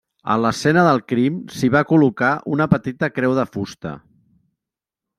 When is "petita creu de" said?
2.75-3.49